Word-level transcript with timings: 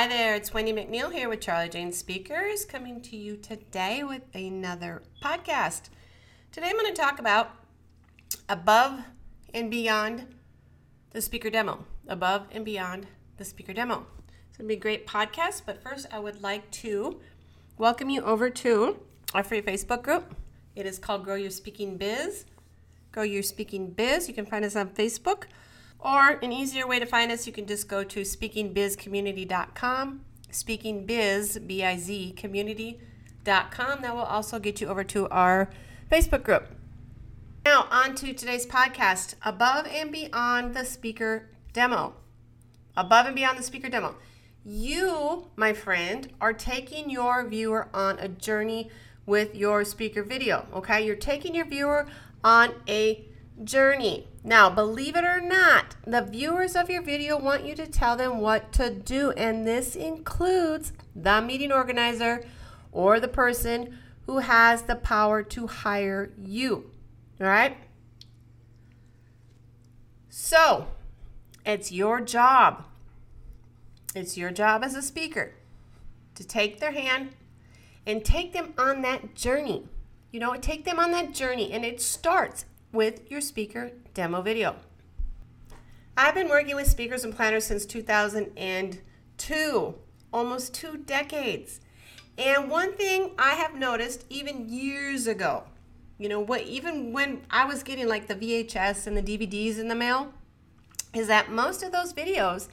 Hi 0.00 0.08
there, 0.08 0.34
it's 0.34 0.54
Wendy 0.54 0.72
McNeil 0.72 1.12
here 1.12 1.28
with 1.28 1.42
Charlie 1.42 1.68
Jane 1.68 1.92
Speakers 1.92 2.64
coming 2.64 3.02
to 3.02 3.18
you 3.18 3.36
today 3.36 4.02
with 4.02 4.22
another 4.34 5.02
podcast. 5.22 5.90
Today 6.50 6.68
I'm 6.70 6.78
going 6.78 6.86
to 6.86 6.98
talk 6.98 7.18
about 7.18 7.50
above 8.48 9.00
and 9.52 9.70
beyond 9.70 10.24
the 11.10 11.20
speaker 11.20 11.50
demo. 11.50 11.84
Above 12.08 12.46
and 12.50 12.64
beyond 12.64 13.08
the 13.36 13.44
speaker 13.44 13.74
demo. 13.74 14.06
It's 14.48 14.56
going 14.56 14.66
to 14.66 14.68
be 14.68 14.78
a 14.78 14.80
great 14.80 15.06
podcast, 15.06 15.64
but 15.66 15.82
first 15.82 16.06
I 16.10 16.18
would 16.18 16.40
like 16.40 16.70
to 16.70 17.20
welcome 17.76 18.08
you 18.08 18.22
over 18.22 18.48
to 18.48 19.00
our 19.34 19.44
free 19.44 19.60
Facebook 19.60 20.02
group. 20.02 20.34
It 20.74 20.86
is 20.86 20.98
called 20.98 21.24
Grow 21.24 21.34
Your 21.34 21.50
Speaking 21.50 21.98
Biz. 21.98 22.46
Grow 23.12 23.24
Your 23.24 23.42
Speaking 23.42 23.90
Biz. 23.90 24.28
You 24.28 24.34
can 24.34 24.46
find 24.46 24.64
us 24.64 24.76
on 24.76 24.88
Facebook. 24.88 25.42
Or 26.02 26.38
an 26.42 26.50
easier 26.50 26.86
way 26.86 26.98
to 26.98 27.06
find 27.06 27.30
us, 27.30 27.46
you 27.46 27.52
can 27.52 27.66
just 27.66 27.86
go 27.88 28.02
to 28.04 28.22
speakingbizcommunity.com, 28.22 30.20
speakingbiz, 30.50 31.66
B-I-Z, 31.66 32.32
community.com. 32.32 34.02
That 34.02 34.14
will 34.14 34.22
also 34.22 34.58
get 34.58 34.80
you 34.80 34.88
over 34.88 35.04
to 35.04 35.28
our 35.28 35.68
Facebook 36.10 36.42
group. 36.42 36.68
Now, 37.66 37.86
on 37.90 38.14
to 38.16 38.32
today's 38.32 38.64
podcast, 38.64 39.34
Above 39.44 39.86
and 39.86 40.10
Beyond 40.10 40.74
the 40.74 40.86
Speaker 40.86 41.50
Demo. 41.74 42.14
Above 42.96 43.26
and 43.26 43.36
Beyond 43.36 43.58
the 43.58 43.62
Speaker 43.62 43.90
Demo. 43.90 44.14
You, 44.64 45.50
my 45.56 45.74
friend, 45.74 46.32
are 46.40 46.54
taking 46.54 47.10
your 47.10 47.46
viewer 47.46 47.88
on 47.92 48.18
a 48.18 48.28
journey 48.28 48.90
with 49.26 49.54
your 49.54 49.84
speaker 49.84 50.22
video, 50.22 50.66
okay? 50.72 51.04
You're 51.04 51.16
taking 51.16 51.54
your 51.54 51.66
viewer 51.66 52.06
on 52.42 52.72
a 52.88 53.26
journey. 53.64 54.28
Now, 54.42 54.70
believe 54.70 55.16
it 55.16 55.24
or 55.24 55.40
not, 55.40 55.96
the 56.06 56.22
viewers 56.22 56.74
of 56.74 56.88
your 56.88 57.02
video 57.02 57.38
want 57.38 57.64
you 57.64 57.74
to 57.74 57.86
tell 57.86 58.16
them 58.16 58.38
what 58.38 58.72
to 58.74 58.90
do, 58.90 59.32
and 59.32 59.66
this 59.66 59.94
includes 59.94 60.92
the 61.14 61.42
meeting 61.42 61.72
organizer 61.72 62.44
or 62.92 63.20
the 63.20 63.28
person 63.28 63.98
who 64.26 64.38
has 64.38 64.82
the 64.82 64.96
power 64.96 65.42
to 65.42 65.66
hire 65.66 66.32
you. 66.38 66.90
All 67.40 67.46
right? 67.46 67.76
So, 70.28 70.86
it's 71.66 71.92
your 71.92 72.20
job. 72.20 72.84
It's 74.14 74.36
your 74.36 74.50
job 74.50 74.82
as 74.82 74.94
a 74.94 75.02
speaker 75.02 75.54
to 76.34 76.46
take 76.46 76.80
their 76.80 76.92
hand 76.92 77.30
and 78.06 78.24
take 78.24 78.52
them 78.52 78.72
on 78.78 79.02
that 79.02 79.34
journey. 79.34 79.86
You 80.32 80.40
know, 80.40 80.54
take 80.54 80.84
them 80.84 80.98
on 80.98 81.10
that 81.10 81.34
journey, 81.34 81.72
and 81.72 81.84
it 81.84 82.00
starts 82.00 82.64
with 82.92 83.30
your 83.30 83.40
speaker 83.40 83.92
demo 84.14 84.42
video. 84.42 84.76
I've 86.16 86.34
been 86.34 86.48
working 86.48 86.76
with 86.76 86.86
speakers 86.86 87.24
and 87.24 87.34
planners 87.34 87.64
since 87.64 87.84
2002, 87.86 89.94
almost 90.32 90.74
two 90.74 90.96
decades. 90.98 91.80
And 92.36 92.70
one 92.70 92.92
thing 92.94 93.32
I 93.38 93.54
have 93.54 93.74
noticed 93.74 94.26
even 94.28 94.68
years 94.68 95.26
ago, 95.26 95.64
you 96.18 96.28
know, 96.28 96.40
what 96.40 96.62
even 96.62 97.12
when 97.12 97.42
I 97.50 97.64
was 97.64 97.82
getting 97.82 98.08
like 98.08 98.26
the 98.26 98.34
VHS 98.34 99.06
and 99.06 99.16
the 99.16 99.22
DVDs 99.22 99.78
in 99.78 99.88
the 99.88 99.94
mail, 99.94 100.34
is 101.14 101.28
that 101.28 101.50
most 101.50 101.82
of 101.82 101.92
those 101.92 102.12
videos 102.12 102.68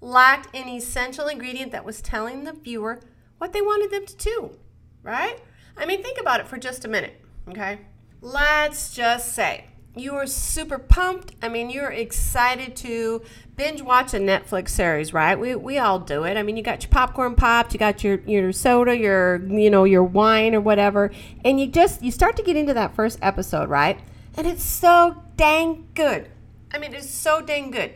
lacked 0.00 0.54
an 0.54 0.68
essential 0.68 1.28
ingredient 1.28 1.72
that 1.72 1.84
was 1.84 2.00
telling 2.00 2.44
the 2.44 2.52
viewer 2.52 3.00
what 3.38 3.52
they 3.52 3.60
wanted 3.60 3.90
them 3.90 4.06
to 4.06 4.16
do, 4.16 4.56
right? 5.02 5.38
I 5.76 5.86
mean, 5.86 6.02
think 6.02 6.20
about 6.20 6.40
it 6.40 6.48
for 6.48 6.58
just 6.58 6.84
a 6.84 6.88
minute, 6.88 7.20
okay? 7.48 7.78
Let's 8.22 8.94
just 8.94 9.34
say 9.34 9.66
you 9.94 10.14
are 10.14 10.26
super 10.26 10.78
pumped. 10.78 11.34
I 11.42 11.48
mean, 11.48 11.68
you're 11.68 11.90
excited 11.90 12.74
to 12.76 13.20
binge 13.56 13.82
watch 13.82 14.14
a 14.14 14.18
Netflix 14.18 14.70
series, 14.70 15.12
right? 15.12 15.38
We, 15.38 15.54
we 15.54 15.76
all 15.76 15.98
do 15.98 16.24
it. 16.24 16.38
I 16.38 16.42
mean, 16.42 16.56
you 16.56 16.62
got 16.62 16.82
your 16.82 16.90
popcorn 16.90 17.34
popped, 17.34 17.74
you 17.74 17.78
got 17.78 18.02
your 18.02 18.20
your 18.20 18.52
soda, 18.52 18.96
your 18.96 19.44
you 19.46 19.68
know 19.68 19.84
your 19.84 20.04
wine 20.04 20.54
or 20.54 20.60
whatever, 20.60 21.10
and 21.44 21.60
you 21.60 21.66
just 21.66 22.02
you 22.02 22.10
start 22.10 22.36
to 22.36 22.42
get 22.42 22.56
into 22.56 22.72
that 22.72 22.94
first 22.94 23.18
episode, 23.20 23.68
right? 23.68 24.00
And 24.36 24.46
it's 24.46 24.64
so 24.64 25.22
dang 25.36 25.88
good. 25.94 26.30
I 26.72 26.78
mean, 26.78 26.94
it's 26.94 27.10
so 27.10 27.42
dang 27.42 27.70
good 27.70 27.92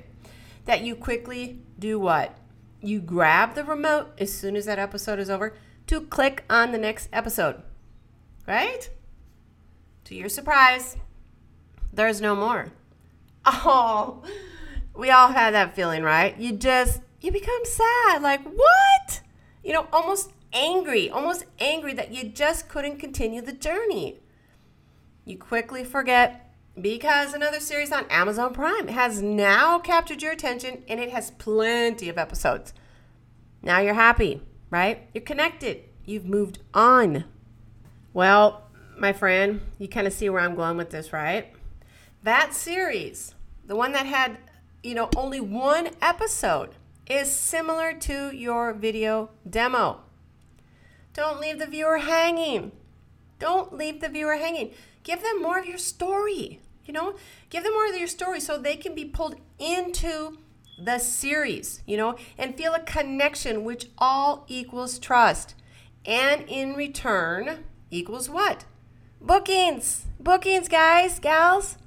that 0.66 0.82
you 0.82 0.94
quickly 0.96 1.60
do 1.78 1.98
what? 1.98 2.36
You 2.82 3.00
grab 3.00 3.54
the 3.54 3.64
remote 3.64 4.08
as 4.18 4.36
soon 4.36 4.54
as 4.54 4.66
that 4.66 4.78
episode 4.78 5.18
is 5.18 5.30
over 5.30 5.54
to 5.86 6.02
click 6.02 6.44
on 6.50 6.72
the 6.72 6.78
next 6.78 7.08
episode, 7.10 7.62
right? 8.46 8.90
To 10.06 10.14
your 10.14 10.28
surprise, 10.28 10.96
there's 11.92 12.20
no 12.20 12.36
more. 12.36 12.68
Oh, 13.44 14.22
we 14.94 15.10
all 15.10 15.28
had 15.28 15.52
that 15.54 15.74
feeling, 15.74 16.04
right? 16.04 16.38
You 16.38 16.52
just, 16.52 17.00
you 17.20 17.32
become 17.32 17.64
sad. 17.64 18.22
Like, 18.22 18.44
what? 18.44 19.20
You 19.64 19.72
know, 19.72 19.88
almost 19.92 20.30
angry, 20.52 21.10
almost 21.10 21.44
angry 21.58 21.92
that 21.94 22.12
you 22.12 22.22
just 22.28 22.68
couldn't 22.68 23.00
continue 23.00 23.42
the 23.42 23.52
journey. 23.52 24.20
You 25.24 25.38
quickly 25.38 25.82
forget 25.82 26.54
because 26.80 27.34
another 27.34 27.58
series 27.58 27.90
on 27.90 28.06
Amazon 28.08 28.54
Prime 28.54 28.86
has 28.86 29.20
now 29.20 29.80
captured 29.80 30.22
your 30.22 30.30
attention 30.30 30.84
and 30.88 31.00
it 31.00 31.10
has 31.10 31.32
plenty 31.32 32.08
of 32.08 32.16
episodes. 32.16 32.72
Now 33.60 33.80
you're 33.80 33.94
happy, 33.94 34.40
right? 34.70 35.08
You're 35.12 35.24
connected. 35.24 35.82
You've 36.04 36.26
moved 36.26 36.60
on. 36.72 37.24
Well, 38.12 38.65
my 38.98 39.12
friend, 39.12 39.60
you 39.78 39.88
kind 39.88 40.06
of 40.06 40.12
see 40.12 40.28
where 40.28 40.40
I'm 40.40 40.54
going 40.54 40.76
with 40.76 40.90
this, 40.90 41.12
right? 41.12 41.52
That 42.22 42.54
series, 42.54 43.34
the 43.64 43.76
one 43.76 43.92
that 43.92 44.06
had, 44.06 44.38
you 44.82 44.94
know, 44.94 45.10
only 45.16 45.40
one 45.40 45.90
episode, 46.00 46.70
is 47.08 47.30
similar 47.30 47.92
to 47.92 48.34
your 48.34 48.72
video 48.72 49.30
demo. 49.48 50.00
Don't 51.12 51.40
leave 51.40 51.58
the 51.58 51.66
viewer 51.66 51.98
hanging. 51.98 52.72
Don't 53.38 53.72
leave 53.72 54.00
the 54.00 54.08
viewer 54.08 54.36
hanging. 54.36 54.72
Give 55.02 55.22
them 55.22 55.40
more 55.40 55.58
of 55.58 55.66
your 55.66 55.78
story. 55.78 56.60
You 56.84 56.92
know, 56.92 57.16
give 57.50 57.64
them 57.64 57.72
more 57.72 57.88
of 57.88 57.96
your 57.96 58.06
story 58.06 58.40
so 58.40 58.58
they 58.58 58.76
can 58.76 58.94
be 58.94 59.04
pulled 59.04 59.36
into 59.58 60.38
the 60.78 60.98
series, 60.98 61.82
you 61.86 61.96
know, 61.96 62.16
and 62.38 62.56
feel 62.56 62.74
a 62.74 62.80
connection, 62.80 63.64
which 63.64 63.88
all 63.98 64.44
equals 64.48 64.98
trust. 64.98 65.54
And 66.04 66.42
in 66.48 66.74
return, 66.74 67.64
equals 67.90 68.30
what? 68.30 68.64
Bookings. 69.26 70.06
Bookings, 70.20 70.68
guys, 70.68 71.18
gals. 71.18 71.78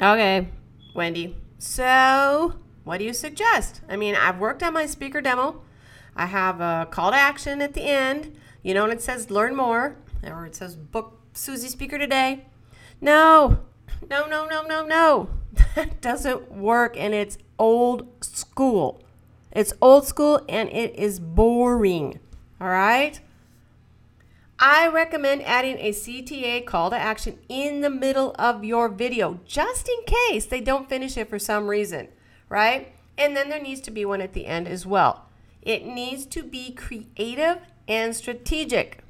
Okay, 0.00 0.48
Wendy. 0.92 1.36
So, 1.58 2.54
what 2.82 2.98
do 2.98 3.04
you 3.04 3.12
suggest? 3.12 3.80
I 3.88 3.96
mean, 3.96 4.16
I've 4.16 4.40
worked 4.40 4.60
on 4.64 4.74
my 4.74 4.86
speaker 4.86 5.20
demo. 5.20 5.62
I 6.16 6.26
have 6.26 6.60
a 6.60 6.88
call 6.90 7.12
to 7.12 7.16
action 7.16 7.62
at 7.62 7.74
the 7.74 7.82
end, 7.82 8.36
you 8.64 8.74
know, 8.74 8.82
and 8.82 8.92
it 8.92 9.00
says 9.00 9.30
learn 9.30 9.54
more, 9.54 9.96
or 10.26 10.44
it 10.44 10.56
says 10.56 10.74
book 10.74 11.20
Susie 11.32 11.68
speaker 11.68 11.96
today. 11.96 12.46
No, 13.00 13.60
no, 14.10 14.26
no, 14.26 14.44
no, 14.46 14.62
no, 14.62 14.84
no. 14.84 15.30
That 15.76 16.00
doesn't 16.00 16.50
work, 16.50 16.96
and 16.98 17.14
it's 17.14 17.38
old 17.56 18.24
school. 18.24 19.00
It's 19.52 19.72
old 19.80 20.06
school 20.06 20.40
and 20.48 20.68
it 20.70 20.96
is 20.96 21.20
boring. 21.20 22.18
All 22.60 22.68
right? 22.68 23.20
I 24.64 24.86
recommend 24.86 25.42
adding 25.42 25.76
a 25.80 25.90
CTA 25.90 26.64
call 26.64 26.90
to 26.90 26.96
action 26.96 27.40
in 27.48 27.80
the 27.80 27.90
middle 27.90 28.32
of 28.38 28.62
your 28.62 28.88
video 28.88 29.40
just 29.44 29.88
in 29.88 30.04
case 30.06 30.46
they 30.46 30.60
don't 30.60 30.88
finish 30.88 31.16
it 31.16 31.28
for 31.28 31.40
some 31.40 31.66
reason, 31.66 32.06
right? 32.48 32.92
And 33.18 33.36
then 33.36 33.48
there 33.48 33.60
needs 33.60 33.80
to 33.80 33.90
be 33.90 34.04
one 34.04 34.20
at 34.20 34.34
the 34.34 34.46
end 34.46 34.68
as 34.68 34.86
well. 34.86 35.26
It 35.62 35.84
needs 35.84 36.26
to 36.26 36.44
be 36.44 36.70
creative 36.74 37.58
and 37.88 38.14
strategic. 38.14 39.02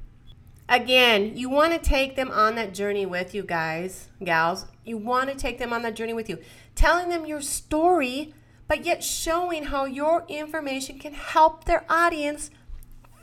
Again, 0.67 1.37
you 1.37 1.51
want 1.51 1.71
to 1.73 1.77
take 1.77 2.15
them 2.15 2.31
on 2.31 2.55
that 2.55 2.73
journey 2.73 3.05
with 3.05 3.35
you, 3.35 3.43
guys, 3.43 4.09
gals. 4.23 4.65
You 4.83 4.97
want 4.97 5.29
to 5.29 5.35
take 5.35 5.59
them 5.59 5.71
on 5.71 5.83
that 5.83 5.95
journey 5.95 6.13
with 6.13 6.29
you, 6.29 6.39
telling 6.73 7.09
them 7.09 7.27
your 7.27 7.41
story, 7.41 8.33
but 8.67 8.85
yet 8.85 9.03
showing 9.03 9.65
how 9.65 9.85
your 9.85 10.25
information 10.27 10.97
can 10.97 11.13
help 11.13 11.65
their 11.65 11.85
audience 11.87 12.49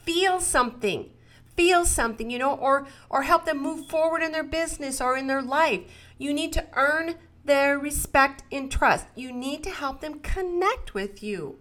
feel 0.05 0.38
something 0.38 1.11
feel 1.61 1.85
something, 1.85 2.31
you 2.31 2.39
know, 2.39 2.55
or 2.55 2.87
or 3.11 3.25
help 3.25 3.45
them 3.45 3.59
move 3.59 3.87
forward 3.87 4.23
in 4.23 4.33
their 4.33 4.43
business 4.43 4.99
or 4.99 5.15
in 5.15 5.27
their 5.27 5.43
life. 5.43 5.83
You 6.17 6.33
need 6.33 6.55
to 6.55 6.65
earn 6.73 7.17
their 7.45 7.79
respect 7.79 8.45
and 8.51 8.73
trust. 8.73 9.05
You 9.15 9.31
need 9.31 9.62
to 9.65 9.71
help 9.71 10.01
them 10.01 10.21
connect 10.21 10.95
with 10.95 11.23
you. 11.23 11.59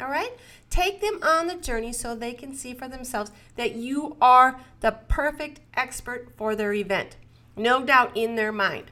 All 0.00 0.08
right? 0.08 0.32
Take 0.68 1.00
them 1.00 1.20
on 1.22 1.46
the 1.46 1.54
journey 1.54 1.92
so 1.92 2.16
they 2.16 2.32
can 2.32 2.56
see 2.56 2.74
for 2.74 2.88
themselves 2.88 3.30
that 3.54 3.76
you 3.76 4.16
are 4.20 4.58
the 4.80 4.96
perfect 5.06 5.60
expert 5.74 6.32
for 6.36 6.56
their 6.56 6.72
event. 6.72 7.16
No 7.56 7.84
doubt 7.84 8.16
in 8.16 8.34
their 8.34 8.50
mind. 8.50 8.90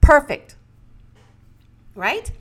Perfect. 0.00 0.56
Right? 1.94 2.32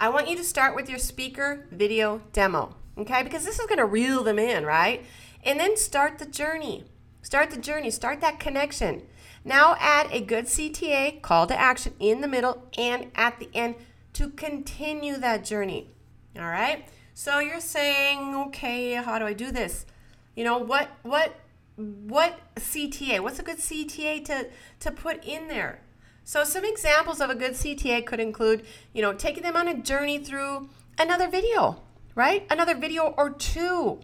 I 0.00 0.08
want 0.08 0.28
you 0.28 0.36
to 0.36 0.44
start 0.44 0.74
with 0.74 0.90
your 0.90 0.98
speaker 0.98 1.66
video 1.70 2.20
demo, 2.32 2.74
okay? 2.98 3.22
Because 3.22 3.44
this 3.44 3.60
is 3.60 3.66
going 3.66 3.78
to 3.78 3.86
reel 3.86 4.24
them 4.24 4.40
in, 4.40 4.66
right? 4.66 5.06
And 5.44 5.60
then 5.60 5.76
start 5.76 6.18
the 6.18 6.26
journey. 6.26 6.84
Start 7.22 7.50
the 7.50 7.60
journey, 7.60 7.90
start 7.90 8.20
that 8.20 8.40
connection. 8.40 9.02
Now 9.44 9.76
add 9.78 10.08
a 10.10 10.20
good 10.20 10.46
CTA, 10.46 11.20
call 11.22 11.46
to 11.46 11.58
action, 11.58 11.94
in 12.00 12.20
the 12.20 12.28
middle 12.28 12.66
and 12.78 13.10
at 13.14 13.38
the 13.38 13.48
end 13.54 13.76
to 14.14 14.30
continue 14.30 15.16
that 15.18 15.44
journey. 15.44 15.90
All 16.36 16.44
right? 16.44 16.86
So 17.12 17.38
you're 17.38 17.60
saying, 17.60 18.34
okay, 18.34 18.94
how 18.94 19.18
do 19.18 19.26
I 19.26 19.34
do 19.34 19.50
this? 19.50 19.86
You 20.34 20.44
know, 20.44 20.58
what 20.58 20.90
what 21.02 21.36
what 21.76 22.38
CTA? 22.56 23.20
What's 23.20 23.38
a 23.38 23.42
good 23.42 23.58
CTA 23.58 24.24
to 24.24 24.48
to 24.80 24.90
put 24.90 25.24
in 25.24 25.48
there? 25.48 25.80
So 26.24 26.42
some 26.42 26.64
examples 26.64 27.20
of 27.20 27.30
a 27.30 27.34
good 27.34 27.52
CTA 27.52 28.04
could 28.06 28.18
include, 28.18 28.64
you 28.92 29.02
know, 29.02 29.12
taking 29.12 29.42
them 29.42 29.56
on 29.56 29.68
a 29.68 29.80
journey 29.80 30.18
through 30.18 30.70
another 30.98 31.28
video, 31.28 31.82
right? 32.14 32.46
Another 32.50 32.74
video 32.74 33.14
or 33.16 33.30
two. 33.30 34.00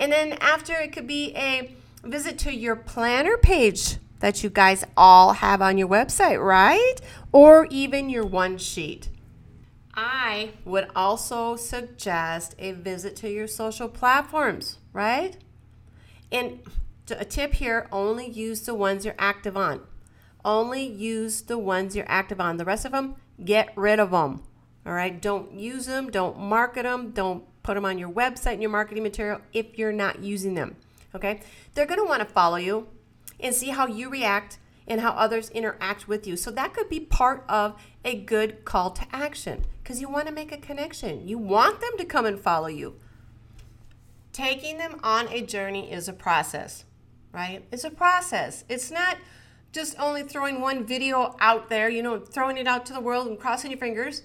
And 0.00 0.12
then 0.12 0.32
after 0.40 0.74
it 0.74 0.92
could 0.92 1.06
be 1.06 1.34
a 1.36 1.74
visit 2.04 2.38
to 2.40 2.54
your 2.54 2.76
planner 2.76 3.36
page 3.36 3.96
that 4.20 4.42
you 4.42 4.50
guys 4.50 4.84
all 4.96 5.34
have 5.34 5.62
on 5.62 5.78
your 5.78 5.88
website, 5.88 6.42
right? 6.42 6.96
Or 7.32 7.66
even 7.70 8.10
your 8.10 8.26
one 8.26 8.58
sheet. 8.58 9.08
I 9.94 10.50
would 10.64 10.88
also 10.94 11.56
suggest 11.56 12.54
a 12.58 12.72
visit 12.72 13.16
to 13.16 13.30
your 13.30 13.48
social 13.48 13.88
platforms, 13.88 14.78
right? 14.92 15.36
And 16.30 16.60
a 17.10 17.24
tip 17.24 17.54
here 17.54 17.88
only 17.90 18.28
use 18.28 18.60
the 18.62 18.74
ones 18.74 19.04
you're 19.04 19.14
active 19.18 19.56
on. 19.56 19.80
Only 20.44 20.86
use 20.86 21.42
the 21.42 21.58
ones 21.58 21.96
you're 21.96 22.08
active 22.08 22.40
on. 22.40 22.58
The 22.58 22.64
rest 22.64 22.84
of 22.84 22.92
them, 22.92 23.16
get 23.44 23.72
rid 23.76 23.98
of 23.98 24.12
them. 24.12 24.42
All 24.86 24.92
right? 24.92 25.20
Don't 25.20 25.58
use 25.58 25.86
them, 25.86 26.10
don't 26.10 26.38
market 26.38 26.84
them, 26.84 27.10
don't 27.10 27.44
put 27.68 27.74
them 27.74 27.84
on 27.84 27.98
your 27.98 28.08
website 28.08 28.54
and 28.54 28.62
your 28.62 28.70
marketing 28.70 29.02
material 29.02 29.42
if 29.52 29.76
you're 29.76 29.92
not 29.92 30.20
using 30.20 30.54
them. 30.54 30.74
Okay? 31.14 31.42
They're 31.74 31.84
going 31.84 32.00
to 32.00 32.06
want 32.06 32.20
to 32.20 32.24
follow 32.24 32.56
you 32.56 32.88
and 33.38 33.54
see 33.54 33.68
how 33.68 33.86
you 33.86 34.08
react 34.08 34.58
and 34.86 35.02
how 35.02 35.10
others 35.10 35.50
interact 35.50 36.08
with 36.08 36.26
you. 36.26 36.34
So 36.34 36.50
that 36.52 36.72
could 36.72 36.88
be 36.88 36.98
part 36.98 37.44
of 37.46 37.78
a 38.06 38.18
good 38.18 38.64
call 38.64 38.92
to 38.92 39.04
action 39.12 39.66
because 39.82 40.00
you 40.00 40.08
want 40.08 40.28
to 40.28 40.32
make 40.32 40.50
a 40.50 40.56
connection. 40.56 41.28
You 41.28 41.36
want 41.36 41.82
them 41.82 41.90
to 41.98 42.06
come 42.06 42.24
and 42.24 42.40
follow 42.40 42.68
you. 42.68 42.94
Taking 44.32 44.78
them 44.78 44.98
on 45.02 45.28
a 45.28 45.42
journey 45.42 45.92
is 45.92 46.08
a 46.08 46.14
process, 46.14 46.86
right? 47.32 47.66
It's 47.70 47.84
a 47.84 47.90
process. 47.90 48.64
It's 48.70 48.90
not 48.90 49.18
just 49.72 49.94
only 50.00 50.22
throwing 50.22 50.62
one 50.62 50.86
video 50.86 51.36
out 51.38 51.68
there, 51.68 51.90
you 51.90 52.02
know, 52.02 52.18
throwing 52.18 52.56
it 52.56 52.66
out 52.66 52.86
to 52.86 52.94
the 52.94 53.00
world 53.00 53.26
and 53.26 53.38
crossing 53.38 53.70
your 53.70 53.78
fingers 53.78 54.22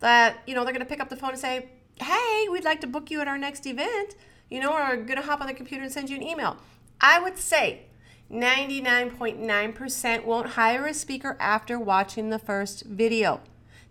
that, 0.00 0.42
you 0.46 0.54
know, 0.54 0.62
they're 0.64 0.74
going 0.74 0.84
to 0.84 0.90
pick 0.90 1.00
up 1.00 1.08
the 1.08 1.16
phone 1.16 1.30
and 1.30 1.38
say, 1.38 1.70
hey, 2.00 2.46
we'd 2.50 2.64
like 2.64 2.80
to 2.82 2.86
book 2.86 3.10
you 3.10 3.20
at 3.20 3.28
our 3.28 3.38
next 3.38 3.66
event, 3.66 4.14
you 4.50 4.60
know, 4.60 4.72
or 4.72 4.96
going 4.96 5.16
to 5.16 5.22
hop 5.22 5.40
on 5.40 5.46
the 5.46 5.54
computer 5.54 5.82
and 5.82 5.92
send 5.92 6.10
you 6.10 6.16
an 6.16 6.22
email. 6.22 6.56
I 7.00 7.18
would 7.20 7.38
say 7.38 7.86
99.9% 8.30 10.24
won't 10.24 10.50
hire 10.50 10.86
a 10.86 10.94
speaker 10.94 11.36
after 11.38 11.78
watching 11.78 12.30
the 12.30 12.38
first 12.38 12.84
video. 12.84 13.40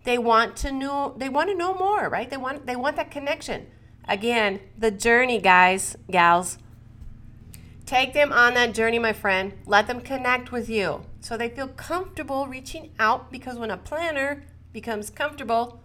They 0.04 0.18
want 0.18 0.56
to 0.56 0.72
know 0.72 1.14
they 1.16 1.28
want 1.28 1.48
to 1.50 1.54
know 1.54 1.74
more, 1.74 2.08
right? 2.08 2.28
They 2.28 2.36
want 2.36 2.66
they 2.66 2.74
want 2.74 2.96
that 2.96 3.12
connection. 3.12 3.68
Again, 4.08 4.58
the 4.76 4.90
journey, 4.90 5.40
guys, 5.40 5.96
gals. 6.10 6.58
Take 7.86 8.12
them 8.12 8.32
on 8.32 8.54
that 8.54 8.74
journey, 8.74 8.98
my 8.98 9.12
friend. 9.12 9.52
Let 9.64 9.86
them 9.86 10.00
connect 10.00 10.50
with 10.50 10.68
you 10.68 11.02
so 11.20 11.36
they 11.36 11.48
feel 11.48 11.68
comfortable 11.68 12.48
reaching 12.48 12.90
out 12.98 13.30
because 13.30 13.58
when 13.58 13.70
a 13.70 13.76
planner 13.76 14.42
becomes 14.72 15.08
comfortable 15.08 15.84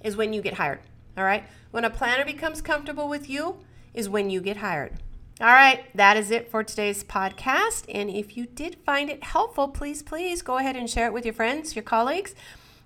is 0.00 0.16
when 0.16 0.32
you 0.32 0.40
get 0.40 0.54
hired. 0.54 0.80
All 1.18 1.24
right? 1.24 1.44
When 1.70 1.84
a 1.84 1.90
planner 1.90 2.24
becomes 2.24 2.62
comfortable 2.62 3.08
with 3.08 3.28
you 3.28 3.58
is 3.92 4.08
when 4.08 4.30
you 4.30 4.40
get 4.40 4.58
hired. 4.58 4.94
All 5.40 5.46
right, 5.46 5.84
that 5.94 6.16
is 6.16 6.32
it 6.32 6.50
for 6.50 6.64
today's 6.64 7.04
podcast. 7.04 7.84
And 7.92 8.10
if 8.10 8.36
you 8.36 8.46
did 8.46 8.76
find 8.84 9.08
it 9.08 9.22
helpful, 9.22 9.68
please, 9.68 10.02
please 10.02 10.42
go 10.42 10.58
ahead 10.58 10.74
and 10.74 10.90
share 10.90 11.06
it 11.06 11.12
with 11.12 11.24
your 11.24 11.34
friends, 11.34 11.76
your 11.76 11.84
colleagues. 11.84 12.34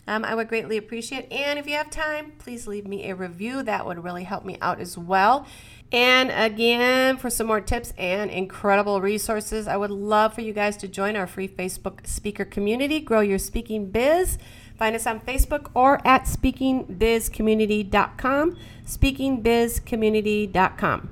Um, 0.07 0.25
I 0.25 0.35
would 0.35 0.49
greatly 0.49 0.77
appreciate. 0.77 1.33
And 1.33 1.59
if 1.59 1.67
you 1.67 1.75
have 1.77 1.89
time, 1.89 2.33
please 2.39 2.67
leave 2.67 2.87
me 2.87 3.09
a 3.09 3.15
review. 3.15 3.63
That 3.63 3.87
would 3.87 4.05
really 4.05 4.25
help 4.25 4.45
me 4.45 4.59
out 4.61 4.81
as 4.81 4.99
well. 4.99 5.47
And 5.93 6.31
again, 6.31 7.19
for 7.19 7.31
some 7.31 7.47
more 7.47 7.61
tips 7.61 7.93
and 7.97 8.31
incredible 8.31 9.01
resources, 9.01 9.69
I 9.69 9.77
would 9.77 9.91
love 9.91 10.35
for 10.35 10.41
you 10.41 10.53
guys 10.53 10.77
to 10.79 10.89
join 10.89 11.17
our 11.17 11.27
free 11.27 11.49
Facebook 11.49 12.07
speaker 12.07 12.45
community, 12.45 12.99
Grow 13.01 13.21
Your 13.21 13.39
Speaking 13.39 13.91
Biz. 13.91 14.39
Find 14.83 14.97
us 14.97 15.07
on 15.07 15.21
Facebook 15.21 15.71
or 15.75 16.05
at 16.05 16.25
speakingbizcommunity.com, 16.25 18.57
speakingbizcommunity.com. 18.85 21.11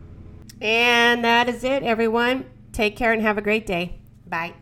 And 0.61 1.25
that 1.25 1.49
is 1.49 1.62
it, 1.62 1.84
everyone. 1.84 2.46
Take 2.72 2.96
care 2.96 3.12
and 3.12 3.22
have 3.22 3.38
a 3.38 3.43
great 3.43 3.67
day. 3.67 4.00
Bye. 4.26 4.55